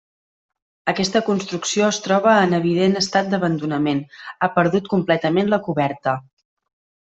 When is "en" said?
2.47-2.57